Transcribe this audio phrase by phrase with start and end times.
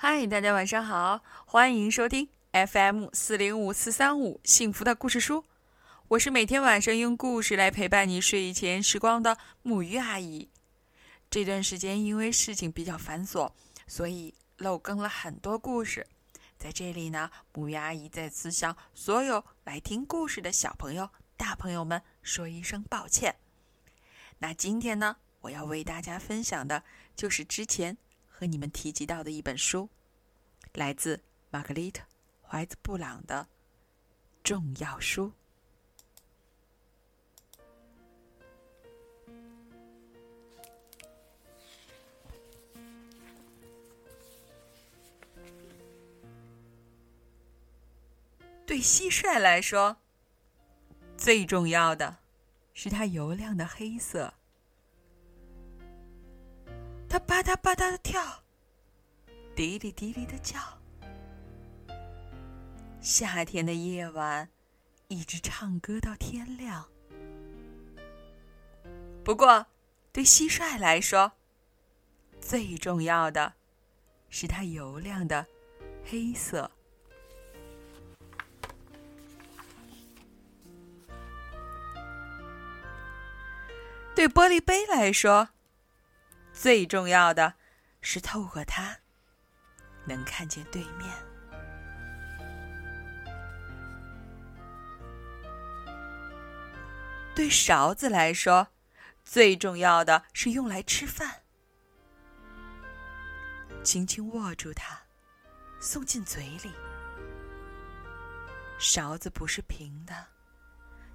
[0.00, 5.44] 嗨，大家晚上好，欢迎收听 FM 四零五四三五幸福的故事书。
[6.06, 10.48] 我是每天晚上用故事来陪伴你睡前时光的母鱼阿姨。
[11.28, 13.50] 这段时间因为事情比较繁琐，
[13.88, 16.06] 所以漏更了很多故事。
[16.56, 23.34] 在这里呢，母鱼阿姨再次向所有来听故事的小朋友、大朋友们说一声抱歉。
[24.38, 26.84] 那今天呢，我要为大家分享的
[27.16, 27.98] 就是之前。
[28.38, 29.90] 和你们提及到的一本书，
[30.74, 32.02] 来自玛格丽特·
[32.40, 33.48] 怀兹·布朗的
[34.44, 35.32] 重要书。
[48.64, 49.96] 对蟋蟀来说，
[51.16, 52.18] 最重要的
[52.72, 54.37] 是它油亮的黑色。
[57.20, 58.44] 吧嗒吧嗒的跳，
[59.54, 60.58] 嘀哩嘀哩的叫。
[63.00, 64.48] 夏天的夜晚，
[65.08, 66.86] 一直唱歌到天亮。
[69.24, 69.66] 不过，
[70.12, 71.32] 对蟋蟀来说，
[72.40, 73.54] 最重要的
[74.30, 75.46] 是它油亮的
[76.04, 76.70] 黑色。
[84.14, 85.50] 对玻璃杯来说，
[86.60, 87.54] 最重要的
[88.00, 88.98] 是透过它，
[90.04, 91.08] 能看见对面。
[97.32, 98.66] 对勺子来说，
[99.24, 101.42] 最重要的是用来吃饭。
[103.84, 104.98] 轻轻握住它，
[105.78, 106.72] 送进嘴里。
[108.80, 110.26] 勺子不是平的，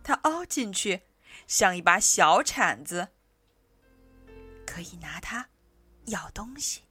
[0.04, 1.02] 它凹进去，
[1.48, 3.10] 像一把小铲子。
[4.74, 5.48] 可以拿它
[6.06, 6.82] 咬东西，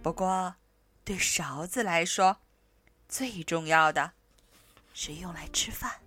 [0.00, 0.54] 不过
[1.02, 2.38] 对勺子来说，
[3.08, 4.12] 最重要的
[4.94, 6.00] 是用来吃饭。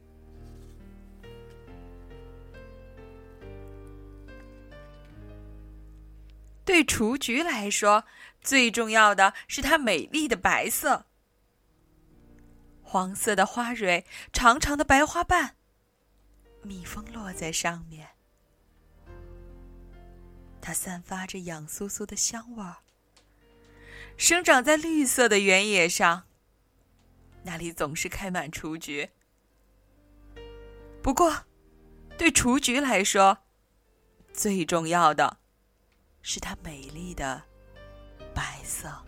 [6.63, 8.05] 对雏菊来说，
[8.41, 11.07] 最重要的是它美丽的白色，
[12.81, 15.57] 黄色的花蕊，长长的白花瓣，
[16.61, 18.10] 蜜蜂落在上面。
[20.61, 22.77] 它散发着痒酥酥的香味儿，
[24.15, 26.27] 生长在绿色的原野上，
[27.43, 29.09] 那里总是开满雏菊。
[31.01, 31.45] 不过，
[32.17, 33.39] 对雏菊来说，
[34.31, 35.37] 最重要的
[36.21, 37.43] 是它美丽的
[38.33, 39.03] 白色。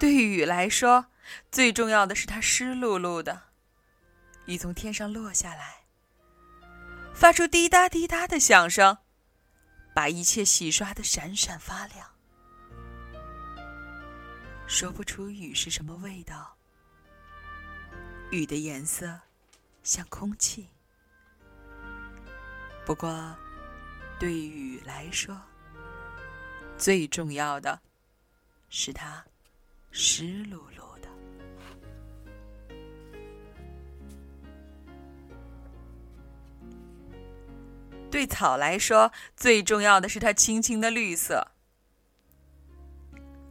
[0.00, 1.06] 对雨来说，
[1.52, 3.42] 最重要的是它湿漉漉的。
[4.46, 5.84] 雨从天上落下来，
[7.14, 8.98] 发出滴答滴答的响声，
[9.94, 12.10] 把一切洗刷的闪闪发亮。
[14.66, 16.56] 说不出雨是什么味道，
[18.30, 19.18] 雨的颜色
[19.82, 20.68] 像空气。
[22.84, 23.34] 不过，
[24.18, 25.40] 对雨来说，
[26.76, 27.80] 最重要的
[28.68, 29.24] 是它
[29.90, 30.93] 湿漉漉。
[38.14, 41.48] 对草来说，最重要的是它青青的绿色。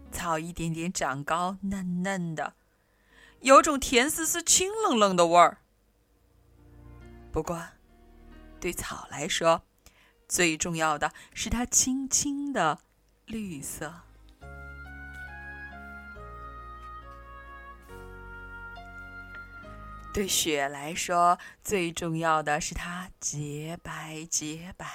[0.10, 2.54] 草一点点长高，嫩嫩的，
[3.42, 5.58] 有种甜丝丝、清冷冷的味儿。
[7.30, 7.62] 不过，
[8.62, 9.64] 对草来说，
[10.30, 12.80] 最重要的是它青青的
[13.26, 13.94] 绿色。
[20.14, 24.86] 对雪来说，最重要的是它洁白洁白。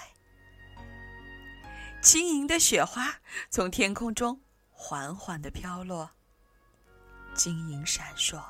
[2.00, 3.16] 轻盈的雪花
[3.50, 4.40] 从天空中
[4.70, 6.12] 缓缓的飘落，
[7.34, 8.40] 晶莹闪烁，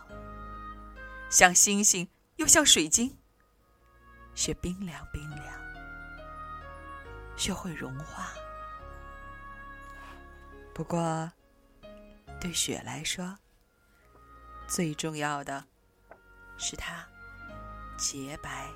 [1.31, 2.07] 像星星
[2.37, 3.17] 又像水晶。
[4.35, 5.47] 雪冰凉冰凉，
[7.37, 8.29] 雪会融化。
[10.75, 11.33] 不过，
[12.39, 13.39] 对雪来说，
[14.69, 15.65] 最重要的。
[16.59, 17.07] 是它，
[17.97, 18.67] 洁白，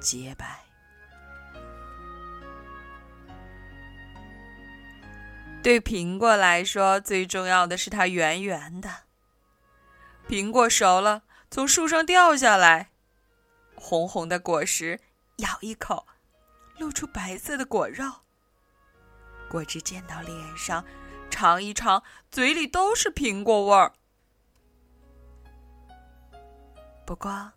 [0.00, 0.62] 洁白。
[5.62, 8.88] 对苹果来说，最重要的是它圆圆的。
[10.28, 12.90] 苹果熟了，从树上掉下来，
[13.74, 15.00] 红红的果实，
[15.38, 16.06] 咬一口，
[16.78, 18.04] 露出白色的果肉。
[19.48, 20.84] 果汁溅到脸上，
[21.30, 23.92] 尝一尝，嘴里都是苹果味儿。
[27.06, 27.52] 不过，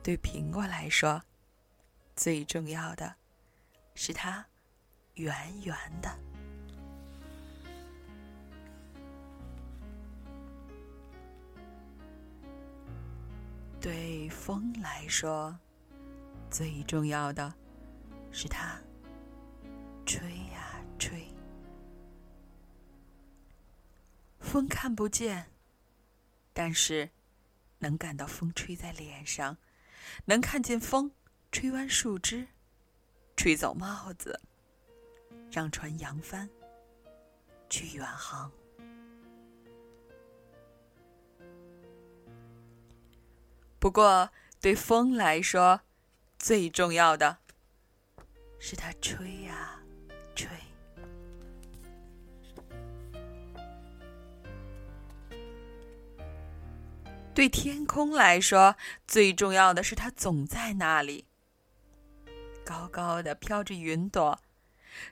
[0.00, 1.20] 对苹果来说，
[2.14, 3.12] 最重要的
[3.96, 4.46] 是它
[5.14, 6.16] 圆圆的。
[13.80, 15.58] 对风来说，
[16.48, 17.52] 最重要的
[18.30, 18.80] 是它
[20.06, 20.20] 吹
[20.52, 21.26] 呀吹。
[24.38, 25.50] 风看不见，
[26.52, 27.10] 但是
[27.78, 29.56] 能感到风吹在脸上，
[30.26, 31.12] 能看见风
[31.52, 32.48] 吹弯树枝，
[33.36, 34.40] 吹走帽子，
[35.50, 36.48] 让船扬帆
[37.68, 38.50] 去远航。
[43.78, 44.30] 不过，
[44.60, 45.82] 对风来说，
[46.36, 47.38] 最重要的
[48.58, 49.77] 是它吹呀；
[57.38, 58.74] 对天空来说，
[59.06, 61.24] 最重要的是它总在那里，
[62.64, 64.40] 高高的飘着云朵，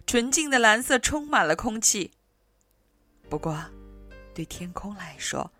[0.08, 2.10] 纯净的蓝色充满了空气。
[3.30, 3.56] 不过，
[4.34, 5.52] 对天空来说，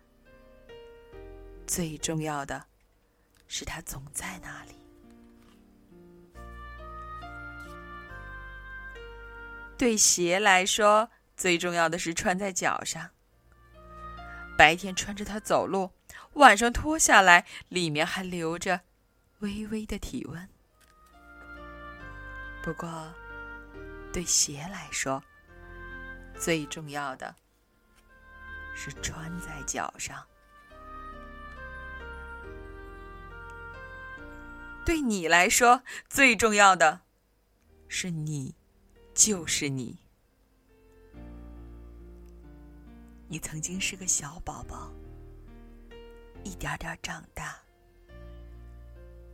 [1.65, 2.65] 最重要的。
[3.47, 4.73] 是它总在那里。
[9.77, 13.11] 对鞋来说，最重要的是穿在脚上。
[14.57, 15.91] 白天穿着它走路，
[16.33, 18.81] 晚上脱下来，里面还留着
[19.39, 20.49] 微微的体温。
[22.63, 23.13] 不过，
[24.11, 25.23] 对鞋来说，
[26.37, 27.35] 最重要的
[28.75, 30.25] 是穿在脚上。
[34.83, 37.01] 对你来说，最重要的
[37.87, 38.55] 是你，
[39.13, 39.99] 就是你。
[43.29, 44.91] 你曾经是个小宝宝，
[46.43, 47.59] 一点点长大，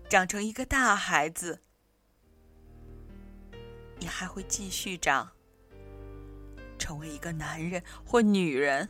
[0.09, 1.61] 长成一个大孩子。
[3.99, 5.31] 你还会继续长，
[6.79, 8.89] 成为一个男人或女人。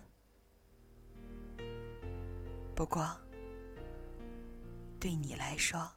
[2.73, 3.19] 不过，
[4.99, 5.91] 对你来说，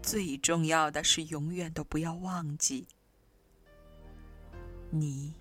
[0.00, 2.86] 最重要的是，永远都不要忘记，
[4.90, 5.34] 你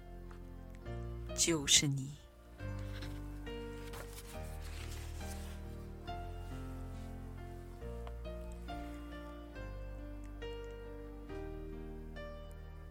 [1.36, 2.12] 就是你。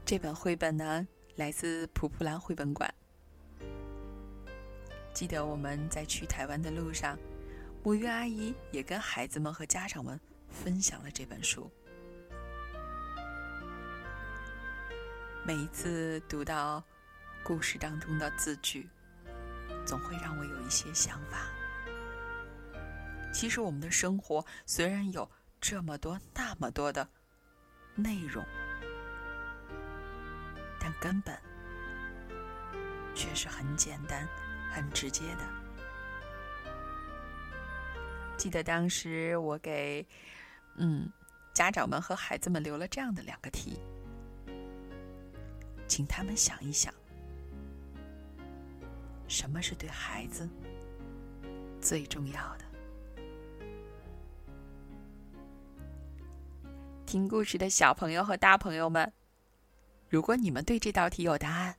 [0.05, 1.06] 这本绘本呢，
[1.37, 2.93] 来自普普兰绘本馆。
[5.12, 7.19] 记得我们在去台湾的路上，
[7.82, 10.19] 母鱼阿姨也跟孩子们和家长们。
[10.50, 11.70] 分享了这本书。
[15.44, 16.82] 每一次读到
[17.49, 18.87] 故事当中的字句，
[19.87, 21.49] 总会让我有一些想法。
[23.33, 27.09] 其实，我们的生活虽然有这么多、那么多的
[27.95, 28.45] 内容，
[30.79, 31.35] 但根本
[33.15, 34.29] 却是很简单、
[34.71, 35.49] 很直接的。
[38.37, 40.06] 记得当时我给。
[40.81, 41.11] 嗯，
[41.55, 43.81] 家长们和孩子们留了这样的两个题，
[45.89, 46.94] 请他们想一想，
[49.29, 50.49] 什么是对孩子
[51.81, 52.65] 最重要的？
[57.07, 59.13] 听故事的小朋友和大朋友们，
[60.08, 61.77] 如果你们对这道题有答案，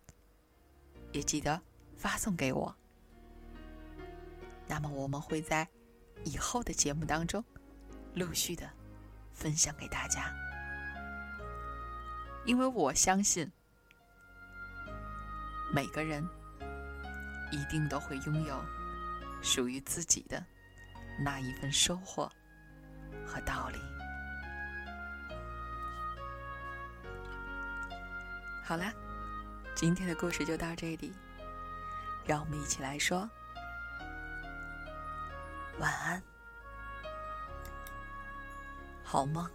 [1.12, 1.60] 也记得
[1.98, 2.74] 发送给我。
[4.68, 5.68] 那么我们会在
[6.24, 7.44] 以后的节目当中
[8.13, 8.70] 陆续的。
[9.32, 10.36] 分享给大家，
[12.46, 13.50] 因为我相信
[15.74, 16.27] 每个人
[17.51, 18.63] 一定都会拥有
[19.41, 20.44] 属于自己的
[21.20, 22.32] 那一份收获
[23.25, 23.79] 和道理。
[28.63, 28.94] 好啦，
[29.74, 31.12] 今天的故事就到这里，
[32.25, 33.27] 让我们一起来说
[35.79, 36.22] 晚安。
[39.03, 39.50] 好梦？